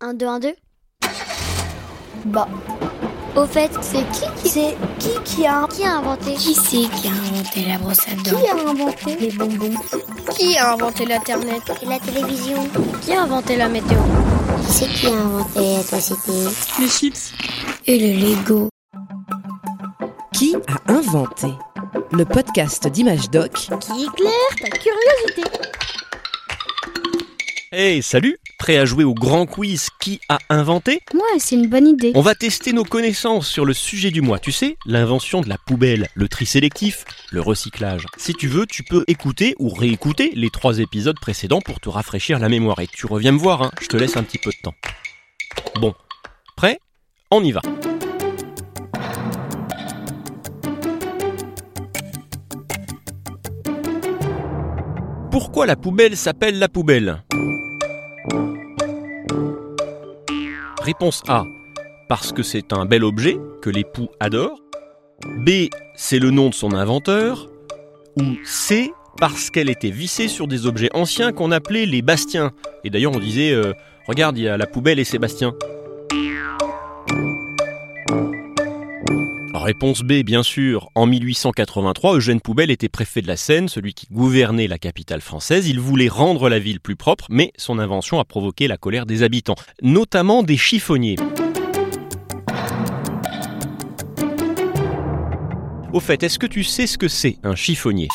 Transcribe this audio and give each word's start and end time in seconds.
1, 0.00 0.14
2, 0.14 0.26
1, 0.26 0.40
2 0.40 0.54
Bah, 2.26 2.48
Au 3.36 3.46
fait, 3.46 3.70
c'est 3.82 4.04
qui 4.12 4.24
qui 4.42 4.48
c'est 4.48 4.76
qui 4.98 5.10
qui 5.24 5.46
a, 5.46 5.66
qui 5.68 5.84
a 5.84 5.96
inventé? 5.98 6.34
Qui 6.34 6.54
c'est 6.54 6.88
qui 6.88 7.08
a 7.08 7.10
inventé 7.10 7.64
la 7.66 7.78
brosse 7.78 7.98
à 8.08 8.14
dents? 8.14 8.38
Qui 8.40 8.48
a 8.48 8.54
inventé? 8.70 9.16
Les 9.16 9.30
bonbons. 9.30 9.74
Qui 10.36 10.56
a 10.56 10.72
inventé 10.72 11.04
l'Internet? 11.06 11.62
Et 11.82 11.86
la 11.86 11.98
télévision. 11.98 12.66
Qui 13.02 13.12
a 13.12 13.22
inventé 13.22 13.56
la 13.56 13.68
météo? 13.68 13.98
Qui 14.66 14.72
c'est 14.72 14.88
qui 14.88 15.06
a 15.06 15.12
inventé 15.12 15.60
l'électricité 15.60 16.32
Les 16.78 16.88
chips. 16.88 17.32
Et 17.86 17.98
le 17.98 18.20
Lego. 18.20 18.68
Qui 20.32 20.56
a 20.66 20.92
inventé 20.92 21.48
Le 22.12 22.24
podcast 22.24 22.86
d'Image 22.88 23.28
Doc? 23.30 23.52
Qui 23.52 24.04
éclaire 24.04 24.54
ta 24.60 24.70
curiosité. 24.70 25.42
Hey, 27.72 28.02
salut 28.02 28.38
Prêt 28.60 28.76
à 28.76 28.84
jouer 28.84 29.04
au 29.04 29.14
grand 29.14 29.46
quiz 29.46 29.88
Qui 30.00 30.20
a 30.28 30.38
inventé 30.50 31.00
Ouais, 31.14 31.38
c'est 31.38 31.54
une 31.54 31.66
bonne 31.66 31.86
idée. 31.86 32.12
On 32.14 32.20
va 32.20 32.34
tester 32.34 32.74
nos 32.74 32.84
connaissances 32.84 33.48
sur 33.48 33.64
le 33.64 33.72
sujet 33.72 34.10
du 34.10 34.20
mois. 34.20 34.38
Tu 34.38 34.52
sais, 34.52 34.76
l'invention 34.84 35.40
de 35.40 35.48
la 35.48 35.56
poubelle, 35.56 36.08
le 36.14 36.28
tri 36.28 36.44
sélectif, 36.44 37.06
le 37.32 37.40
recyclage. 37.40 38.04
Si 38.18 38.34
tu 38.34 38.48
veux, 38.48 38.66
tu 38.66 38.82
peux 38.82 39.02
écouter 39.08 39.54
ou 39.58 39.70
réécouter 39.70 40.32
les 40.34 40.50
trois 40.50 40.78
épisodes 40.78 41.18
précédents 41.18 41.62
pour 41.62 41.80
te 41.80 41.88
rafraîchir 41.88 42.38
la 42.38 42.50
mémoire. 42.50 42.80
Et 42.80 42.86
tu 42.86 43.06
reviens 43.06 43.32
me 43.32 43.38
voir, 43.38 43.62
hein. 43.62 43.70
je 43.80 43.86
te 43.86 43.96
laisse 43.96 44.18
un 44.18 44.22
petit 44.22 44.36
peu 44.36 44.50
de 44.50 44.58
temps. 44.62 44.74
Bon, 45.80 45.94
prêt? 46.54 46.78
On 47.30 47.42
y 47.42 47.52
va. 47.52 47.62
Pourquoi 55.30 55.64
la 55.64 55.76
poubelle 55.76 56.14
s'appelle 56.14 56.58
la 56.58 56.68
poubelle? 56.68 57.22
Réponse 60.82 61.22
A. 61.28 61.44
Parce 62.08 62.32
que 62.32 62.42
c'est 62.42 62.72
un 62.72 62.86
bel 62.86 63.04
objet 63.04 63.38
que 63.62 63.70
l'époux 63.70 64.08
adore. 64.18 64.58
B. 65.38 65.68
C'est 65.94 66.18
le 66.18 66.30
nom 66.30 66.48
de 66.48 66.54
son 66.54 66.72
inventeur. 66.72 67.48
Ou 68.16 68.36
C. 68.44 68.92
Parce 69.18 69.50
qu'elle 69.50 69.70
était 69.70 69.90
vissée 69.90 70.28
sur 70.28 70.46
des 70.46 70.66
objets 70.66 70.90
anciens 70.94 71.32
qu'on 71.32 71.50
appelait 71.50 71.86
les 71.86 72.02
bastiens. 72.02 72.52
Et 72.84 72.90
d'ailleurs 72.90 73.12
on 73.14 73.18
disait, 73.18 73.52
euh, 73.52 73.72
regarde, 74.06 74.38
il 74.38 74.44
y 74.44 74.48
a 74.48 74.56
la 74.56 74.66
poubelle 74.66 74.98
et 74.98 75.04
Sébastien. 75.04 75.54
Réponse 79.62 80.00
B, 80.00 80.22
bien 80.22 80.42
sûr. 80.42 80.88
En 80.94 81.04
1883, 81.04 82.16
Eugène 82.16 82.40
Poubelle 82.40 82.70
était 82.70 82.88
préfet 82.88 83.20
de 83.20 83.26
la 83.26 83.36
Seine, 83.36 83.68
celui 83.68 83.92
qui 83.92 84.06
gouvernait 84.10 84.66
la 84.66 84.78
capitale 84.78 85.20
française. 85.20 85.68
Il 85.68 85.78
voulait 85.78 86.08
rendre 86.08 86.48
la 86.48 86.58
ville 86.58 86.80
plus 86.80 86.96
propre, 86.96 87.26
mais 87.28 87.52
son 87.58 87.78
invention 87.78 88.18
a 88.18 88.24
provoqué 88.24 88.68
la 88.68 88.78
colère 88.78 89.04
des 89.04 89.22
habitants, 89.22 89.56
notamment 89.82 90.42
des 90.42 90.56
chiffonniers. 90.56 91.16
Au 95.92 96.00
fait, 96.00 96.22
est-ce 96.22 96.38
que 96.38 96.46
tu 96.46 96.64
sais 96.64 96.86
ce 96.86 96.96
que 96.96 97.08
c'est 97.08 97.36
un 97.42 97.54
chiffonnier? 97.54 98.08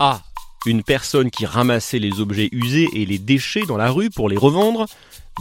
A. 0.00 0.22
Une 0.66 0.82
personne 0.82 1.30
qui 1.30 1.46
ramassait 1.46 2.00
les 2.00 2.20
objets 2.20 2.48
usés 2.50 2.88
et 2.94 3.06
les 3.06 3.18
déchets 3.18 3.66
dans 3.66 3.76
la 3.76 3.92
rue 3.92 4.10
pour 4.10 4.28
les 4.28 4.36
revendre. 4.36 4.86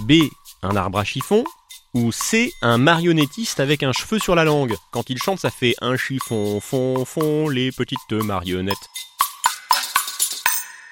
B. 0.02 0.13
Un 0.61 0.75
arbre 0.75 1.00
à 1.00 1.03
chiffon. 1.03 1.44
Ou 1.94 2.14
C, 2.14 2.53
un 2.61 2.78
marionnettiste 2.78 3.59
avec 3.59 3.84
un 3.84 3.92
cheveu 3.92 4.17
sur 4.17 4.34
la 4.34 4.45
langue. 4.45 4.75
Quand 4.92 5.09
il 5.09 5.17
chante, 5.17 5.39
ça 5.39 5.50
fait 5.50 5.75
un 5.81 5.97
chiffon, 5.97 6.61
fond, 6.61 7.03
fond, 7.03 7.50
les 7.50 7.73
petites 7.73 8.14
marionnettes. 8.14 8.78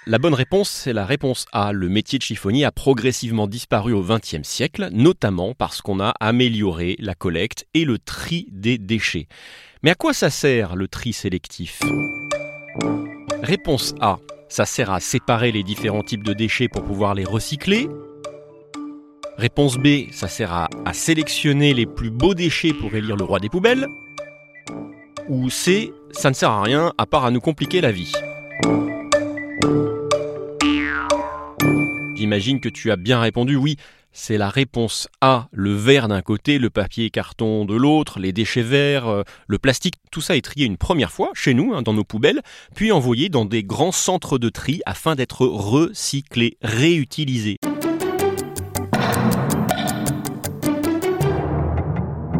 La 0.06 0.18
bonne 0.18 0.34
réponse, 0.34 0.70
c'est 0.70 0.92
la 0.92 1.06
réponse 1.06 1.46
A. 1.54 1.72
Le 1.72 1.88
métier 1.88 2.20
de 2.20 2.24
chiffonnier 2.24 2.66
a 2.66 2.74
progressivement 2.74 3.48
disparu 3.48 3.94
au 3.94 4.04
XXe 4.04 4.44
siècle, 4.44 4.90
notamment 4.92 5.54
parce 5.54 5.82
qu'on 5.82 6.02
a 6.02 6.10
amélioré 6.20 6.98
la 7.00 7.16
collecte 7.16 7.66
et 7.74 7.86
le 7.86 7.98
tri 7.98 8.48
des 8.52 8.78
déchets. 8.78 9.28
Mais 9.84 9.92
à 9.92 9.96
quoi 9.96 10.14
ça 10.14 10.30
sert 10.30 10.76
le 10.76 10.90
tri 10.90 11.14
sélectif? 11.14 11.80
Réponse 13.42 13.96
A. 14.02 14.18
Ça 14.50 14.66
sert 14.66 14.92
à 14.92 15.00
séparer 15.00 15.54
les 15.54 15.64
différents 15.64 16.04
types 16.04 16.24
de 16.24 16.34
déchets 16.34 16.68
pour 16.68 16.84
pouvoir 16.84 17.14
les 17.14 17.24
recycler, 17.24 17.88
Réponse 19.40 19.78
B, 19.78 20.12
ça 20.12 20.28
sert 20.28 20.52
à, 20.52 20.68
sélectionner 20.92 21.74
les 21.74 21.86
plus 21.86 22.10
beaux 22.10 22.34
déchets 22.34 22.74
pour 22.74 22.94
élire 22.94 23.16
le 23.16 23.24
roi 23.24 23.40
des 23.40 23.48
poubelles. 23.48 23.88
Ou 25.30 25.50
C, 25.50 25.94
ça 26.12 26.30
ne 26.30 26.36
sert 26.36 26.52
à 26.52 26.62
rien 26.62 26.92
à 26.98 27.06
part 27.06 27.24
à 27.24 27.32
nous 27.32 27.40
compliquer 27.40 27.80
la 27.80 27.94
vie. 27.94 28.12
J'imagine 32.16 32.60
que 32.60 32.68
tu 32.68 32.92
as 32.92 32.98
bien 32.98 33.22
répondu 33.22 33.56
oui. 33.56 33.78
C'est 34.12 34.38
la 34.38 34.50
réponse 34.50 35.08
A, 35.22 35.48
le 35.54 35.74
verre 35.74 36.10
d'un 36.10 36.22
côté, 36.22 36.60
le 36.60 36.70
papier 36.70 37.10
carton 37.10 37.64
de 37.64 37.76
l'autre, 37.76 38.20
les 38.20 38.34
déchets 38.34 38.62
verts, 38.62 39.08
euh, 39.08 39.24
le 39.48 39.58
plastique, 39.58 39.96
tout 40.12 40.20
ça 40.20 40.36
est 40.36 40.42
trié 40.42 40.66
une 40.66 40.78
première 40.78 41.12
fois 41.12 41.30
chez 41.34 41.54
nous, 41.54 41.74
hein, 41.74 41.82
dans 41.82 41.94
nos 41.94 42.04
poubelles, 42.04 42.42
puis 42.76 42.92
envoyé 42.92 43.30
dans 43.30 43.46
des 43.46 43.64
grands 43.64 43.94
centres 43.94 44.38
de 44.38 44.50
tri 44.50 44.82
afin 44.86 45.16
d'être 45.16 45.46
recyclé, 45.46 46.58
réutilisé. 46.62 47.58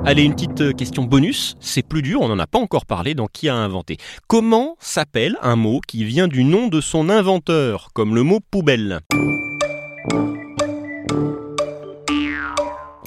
Allez, 0.10 0.24
une 0.24 0.34
petite 0.34 0.76
question 0.76 1.04
bonus, 1.04 1.56
c'est 1.60 1.84
plus 1.84 2.02
dur, 2.02 2.22
on 2.22 2.30
n'en 2.30 2.40
a 2.40 2.48
pas 2.48 2.58
encore 2.58 2.88
parlé 2.88 3.14
dans 3.14 3.28
Qui 3.28 3.48
a 3.48 3.54
inventé? 3.54 3.98
Comment 4.26 4.76
s'appelle 4.80 5.38
un 5.44 5.56
mot 5.56 5.82
qui 5.88 6.04
vient 6.04 6.28
du 6.28 6.44
nom 6.44 6.68
de 6.68 6.82
son 6.82 7.12
inventeur, 7.12 7.90
comme 7.94 8.16
le 8.16 8.24
mot 8.24 8.40
poubelle? 8.40 9.02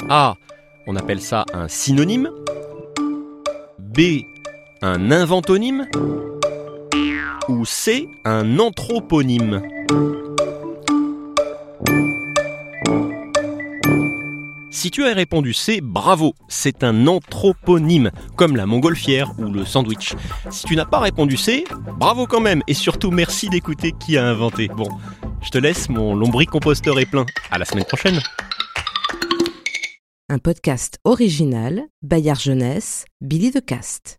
A. 0.09 0.35
On 0.87 0.95
appelle 0.95 1.21
ça 1.21 1.45
un 1.53 1.67
synonyme. 1.67 2.31
B. 3.81 4.01
Un 4.81 5.11
inventonyme. 5.11 5.89
Ou 7.49 7.65
C. 7.65 8.07
Un 8.25 8.61
anthroponyme. 8.61 9.61
Si 14.82 14.91
tu 14.91 15.06
as 15.06 15.15
répondu 15.15 15.53
C, 15.53 15.78
bravo, 15.81 16.34
c'est 16.48 16.82
un 16.82 17.06
anthroponyme, 17.06 18.10
comme 18.34 18.56
la 18.56 18.66
montgolfière 18.66 19.31
ou 19.38 19.44
le 19.44 19.65
sandwich. 19.65 20.16
Si 20.50 20.65
tu 20.65 20.75
n'as 20.75 20.87
pas 20.87 20.98
répondu 20.98 21.37
C, 21.37 21.62
bravo 22.00 22.26
quand 22.26 22.41
même, 22.41 22.65
et 22.66 22.75
surtout 22.75 23.12
merci 23.12 23.48
d'écouter 23.48 23.93
qui 23.93 24.19
a 24.19 24.26
inventé. 24.26 24.66
Bon, 24.66 24.88
je 25.41 25.50
te 25.50 25.59
laisse, 25.59 25.88
mon 25.88 26.16
lombricomposteur 26.16 26.98
est 26.98 27.06
plein. 27.06 27.26
À 27.53 27.59
la 27.59 27.65
semaine 27.65 27.84
prochaine. 27.84 28.19
Un 30.28 30.38
podcast 30.38 30.99
original, 31.04 31.84
Bayard 32.03 32.41
Jeunesse, 32.41 33.04
Billy 33.20 33.53
de 33.53 33.60
Cast. 33.60 34.19